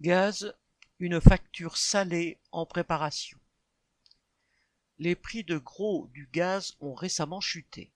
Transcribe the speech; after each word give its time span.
Gaz, 0.00 0.54
une 1.00 1.20
facture 1.20 1.76
salée 1.76 2.38
en 2.52 2.66
préparation. 2.66 3.36
Les 5.00 5.16
prix 5.16 5.42
de 5.42 5.58
gros 5.58 6.06
du 6.14 6.28
gaz 6.32 6.76
ont 6.80 6.94
récemment 6.94 7.40
chuté. 7.40 7.90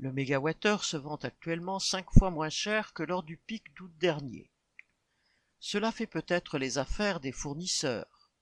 Le 0.00 0.12
mégawattheure 0.12 0.82
se 0.82 0.96
vend 0.96 1.14
actuellement 1.22 1.78
cinq 1.78 2.10
fois 2.10 2.30
moins 2.30 2.48
cher 2.48 2.92
que 2.92 3.04
lors 3.04 3.22
du 3.22 3.36
pic 3.36 3.72
d'août 3.76 3.92
dernier. 4.00 4.50
Cela 5.60 5.92
fait 5.92 6.08
peut-être 6.08 6.58
les 6.58 6.76
affaires 6.76 7.20
des 7.20 7.30
fournisseurs, 7.30 8.32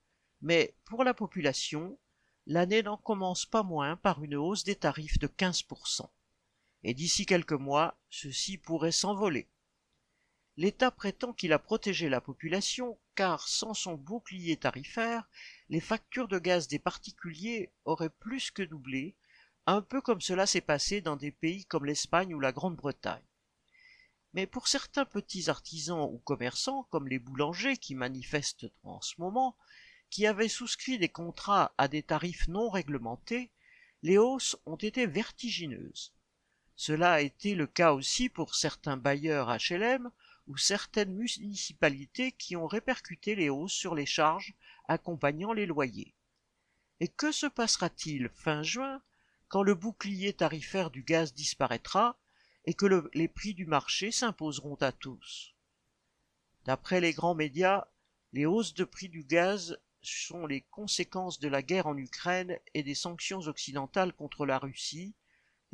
mais 0.41 0.75
pour 0.87 1.05
la 1.05 1.12
population, 1.12 1.99
l'année 2.46 2.83
n'en 2.83 2.96
commence 2.96 3.45
pas 3.45 3.62
moins 3.62 3.96
par 3.96 4.25
une 4.25 4.37
hausse 4.37 4.65
des 4.65 4.77
tarifs 4.77 5.19
de 5.19 5.27
15%. 5.27 6.09
Et 6.83 6.95
d'ici 6.95 7.27
quelques 7.27 7.53
mois, 7.53 7.99
pourrait 8.62 8.91
s'envoler. 8.91 9.49
L'État 10.57 10.93
prétend 10.93 11.32
qu'il 11.32 11.52
a 11.52 11.59
protégé 11.59 12.09
la 12.09 12.20
population 12.20 12.96
car 13.16 13.48
sans 13.48 13.75
son 13.75 13.95
bouclier 13.95 14.56
tarifaire, 14.56 15.29
les 15.69 15.80
factures 15.80 16.29
de 16.29 16.38
gaz 16.38 16.69
des 16.69 16.79
particuliers 16.79 17.73
auraient 17.84 18.10
plus 18.10 18.52
que 18.52 18.62
doublé, 18.62 19.16
un 19.66 19.82
peu 19.82 20.01
comme 20.01 20.20
cela 20.20 20.46
s'est 20.46 20.60
passé 20.60 21.01
dans 21.01 21.16
des 21.16 21.32
pays 21.32 21.65
comme 21.65 21.87
l'Espagne 21.87 22.34
ou 22.34 22.41
la 22.41 22.52
Grande-Bretagne. 22.52 23.24
Mais 24.32 24.46
pour 24.46 24.69
certains 24.69 25.05
petits 25.05 25.51
artisans 25.51 26.09
ou 26.12 26.19
commerçants, 26.19 26.84
comme 26.91 27.09
les 27.09 27.18
boulangers 27.18 27.77
qui 27.77 27.96
manifestent 27.96 28.66
en 28.84 29.01
ce 29.01 29.15
moment, 29.18 29.57
qui 30.09 30.27
avaient 30.27 30.48
souscrit 30.48 30.98
des 30.98 31.09
contrats 31.09 31.74
à 31.79 31.88
des 31.88 32.05
tarifs 32.05 32.46
non 32.46 32.71
réglementés, 32.71 33.51
les 34.02 34.18
hausses 34.18 34.57
ont 34.66 34.77
été 34.77 35.07
vertigineuses. 35.07 36.12
Cela 36.77 37.15
a 37.15 37.21
été 37.21 37.55
le 37.55 37.66
cas 37.66 37.93
aussi 37.93 38.29
pour 38.29 38.55
certains 38.55 38.96
bailleurs 38.96 39.48
HLM 39.48 40.10
ou 40.47 40.57
certaines 40.57 41.15
municipalités 41.15 42.33
qui 42.33 42.57
ont 42.57 42.66
répercuté 42.66 43.35
les 43.35 43.48
hausses 43.48 43.73
sur 43.73 43.95
les 43.95 44.07
charges 44.07 44.55
accompagnant 44.89 45.52
les 45.52 45.66
loyers. 45.66 46.15
Et 47.01 47.09
que 47.09 47.32
se 47.32 47.46
passera-t-il 47.46 48.29
fin 48.29 48.63
juin 48.63 49.02
quand 49.49 49.63
le 49.63 49.74
bouclier 49.74 50.33
tarifaire 50.33 50.91
du 50.91 51.02
gaz 51.02 51.35
disparaîtra 51.35 52.18
et 52.66 52.74
que 52.74 53.09
les 53.15 53.29
prix 53.29 53.55
du 53.55 53.66
marché 53.66 54.10
s'imposeront 54.10 54.77
à 54.77 54.93
tous? 54.93 55.55
D'après 56.65 57.01
les 57.01 57.13
grands 57.13 57.35
médias, 57.35 57.88
les 58.33 58.46
hausses 58.46 58.74
de 58.74 58.85
prix 58.85 59.09
du 59.09 59.23
gaz 59.24 59.79
sont 60.02 60.46
les 60.46 60.63
conséquences 60.63 61.40
de 61.40 61.49
la 61.49 61.63
guerre 61.63 61.87
en 61.87 61.96
Ukraine 61.96 62.59
et 62.74 62.83
des 62.83 62.95
sanctions 62.95 63.40
occidentales 63.40 64.12
contre 64.12 64.47
la 64.47 64.59
Russie, 64.59 65.15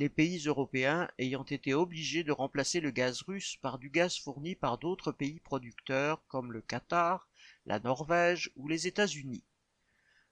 les 0.00 0.08
pays 0.08 0.46
européens 0.46 1.10
ayant 1.18 1.44
été 1.44 1.74
obligés 1.74 2.24
de 2.24 2.32
remplacer 2.32 2.80
le 2.80 2.90
gaz 2.90 3.20
russe 3.20 3.56
par 3.56 3.78
du 3.78 3.90
gaz 3.90 4.18
fourni 4.18 4.54
par 4.54 4.78
d'autres 4.78 5.12
pays 5.12 5.40
producteurs 5.40 6.26
comme 6.26 6.52
le 6.52 6.62
Qatar, 6.62 7.28
la 7.66 7.80
Norvège 7.80 8.50
ou 8.56 8.66
les 8.66 8.86
États-Unis. 8.86 9.44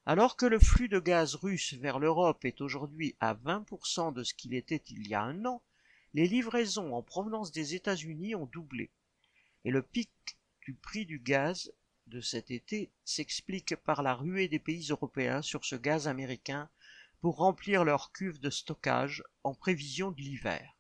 Alors 0.07 0.39
que 0.39 0.47
le 0.47 0.59
flux 0.59 0.89
de 0.89 0.99
gaz 0.99 1.35
russe 1.35 1.75
vers 1.75 1.99
l'Europe 1.99 2.47
est 2.47 2.63
aujourd'hui 2.63 3.15
à 3.21 3.35
20% 3.35 4.15
de 4.15 4.23
ce 4.25 4.33
qu'il 4.33 4.55
était 4.55 4.83
il 4.89 5.07
y 5.07 5.13
a 5.13 5.21
un 5.21 5.45
an, 5.45 5.61
les 6.15 6.27
livraisons 6.27 6.95
en 6.95 7.03
provenance 7.03 7.53
des 7.53 7.75
États-Unis 7.75 8.35
ont 8.35 8.47
doublé. 8.47 8.89
Et 9.67 9.71
le 9.71 9.83
pic 9.83 10.09
du 10.63 10.73
prix 10.73 11.05
du 11.05 11.19
gaz 11.19 11.75
de 12.07 12.23
cet 12.23 12.51
été 12.51 12.91
s'explique 13.05 13.77
par 13.77 14.03
la 14.03 14.15
ruée 14.15 14.49
des 14.49 14.61
pays 14.61 14.87
européens 14.89 15.43
sur 15.43 15.67
ce 15.67 15.77
gaz 15.77 16.09
américain 16.09 16.71
pour 17.21 17.37
remplir 17.37 17.85
leurs 17.85 18.13
cuves 18.13 18.41
de 18.41 18.51
stockage 18.51 19.23
en 19.45 19.55
prévision 19.55 20.11
de 20.11 20.21
l'hiver. 20.21 20.77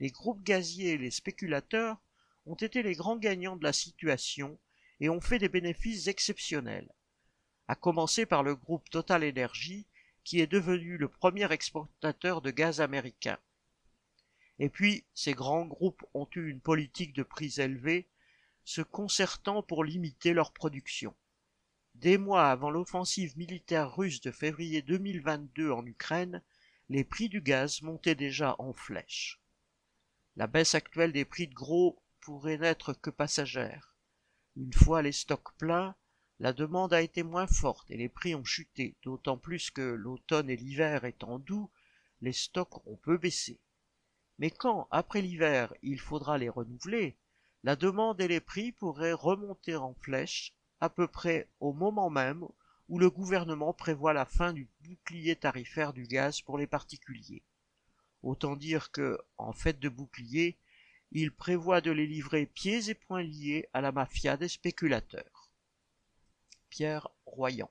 Les 0.00 0.10
groupes 0.10 0.42
gaziers 0.42 0.92
et 0.92 0.98
les 0.98 1.10
spéculateurs 1.10 1.98
ont 2.46 2.54
été 2.54 2.82
les 2.82 2.94
grands 2.94 3.16
gagnants 3.16 3.56
de 3.56 3.64
la 3.64 3.72
situation 3.72 4.58
et 5.00 5.08
ont 5.08 5.20
fait 5.20 5.38
des 5.38 5.48
bénéfices 5.48 6.06
exceptionnels, 6.06 6.92
à 7.68 7.74
commencer 7.74 8.26
par 8.26 8.42
le 8.42 8.54
groupe 8.54 8.88
Total 8.90 9.24
Energy 9.24 9.86
qui 10.24 10.40
est 10.40 10.46
devenu 10.46 10.96
le 10.96 11.08
premier 11.08 11.50
exportateur 11.52 12.40
de 12.42 12.50
gaz 12.50 12.80
américain. 12.80 13.38
Et 14.58 14.68
puis, 14.68 15.04
ces 15.14 15.34
grands 15.34 15.66
groupes 15.66 16.04
ont 16.14 16.28
eu 16.34 16.48
une 16.48 16.60
politique 16.60 17.12
de 17.12 17.22
prix 17.22 17.60
élevés, 17.60 18.08
se 18.64 18.82
concertant 18.82 19.62
pour 19.62 19.84
limiter 19.84 20.32
leur 20.32 20.52
production. 20.52 21.14
Des 22.00 22.18
mois 22.18 22.50
avant 22.50 22.68
l'offensive 22.68 23.38
militaire 23.38 23.96
russe 23.96 24.20
de 24.20 24.30
février 24.30 24.82
2022 24.82 25.70
en 25.70 25.86
Ukraine, 25.86 26.42
les 26.90 27.04
prix 27.04 27.30
du 27.30 27.40
gaz 27.40 27.80
montaient 27.80 28.14
déjà 28.14 28.54
en 28.58 28.74
flèche. 28.74 29.40
La 30.36 30.46
baisse 30.46 30.74
actuelle 30.74 31.12
des 31.12 31.24
prix 31.24 31.48
de 31.48 31.54
gros 31.54 31.98
pourrait 32.20 32.58
n'être 32.58 32.92
que 32.92 33.08
passagère. 33.08 33.96
Une 34.56 34.74
fois 34.74 35.00
les 35.00 35.10
stocks 35.10 35.56
pleins, 35.56 35.96
la 36.38 36.52
demande 36.52 36.92
a 36.92 37.00
été 37.00 37.22
moins 37.22 37.46
forte 37.46 37.90
et 37.90 37.96
les 37.96 38.10
prix 38.10 38.34
ont 38.34 38.44
chuté, 38.44 38.94
d'autant 39.02 39.38
plus 39.38 39.70
que 39.70 39.80
l'automne 39.80 40.50
et 40.50 40.56
l'hiver 40.56 41.06
étant 41.06 41.38
doux, 41.38 41.70
les 42.20 42.34
stocks 42.34 42.86
ont 42.86 42.96
peu 42.96 43.16
baissé. 43.16 43.58
Mais 44.38 44.50
quand, 44.50 44.86
après 44.90 45.22
l'hiver, 45.22 45.72
il 45.80 45.98
faudra 45.98 46.36
les 46.36 46.50
renouveler, 46.50 47.16
la 47.62 47.74
demande 47.74 48.20
et 48.20 48.28
les 48.28 48.40
prix 48.40 48.70
pourraient 48.70 49.14
remonter 49.14 49.76
en 49.76 49.94
flèche 49.94 50.52
à 50.80 50.88
peu 50.90 51.06
près 51.06 51.48
au 51.60 51.72
moment 51.72 52.10
même 52.10 52.46
où 52.88 52.98
le 52.98 53.10
gouvernement 53.10 53.72
prévoit 53.72 54.12
la 54.12 54.24
fin 54.24 54.52
du 54.52 54.68
bouclier 54.80 55.36
tarifaire 55.36 55.92
du 55.92 56.06
gaz 56.06 56.40
pour 56.40 56.58
les 56.58 56.66
particuliers. 56.66 57.42
Autant 58.22 58.56
dire 58.56 58.90
que, 58.90 59.18
en 59.38 59.52
fait 59.52 59.78
de 59.78 59.88
bouclier, 59.88 60.58
il 61.12 61.32
prévoit 61.32 61.80
de 61.80 61.90
les 61.90 62.06
livrer 62.06 62.46
pieds 62.46 62.90
et 62.90 62.94
poings 62.94 63.22
liés 63.22 63.68
à 63.72 63.80
la 63.80 63.92
mafia 63.92 64.36
des 64.36 64.48
spéculateurs. 64.48 65.50
Pierre 66.68 67.08
Royan 67.24 67.70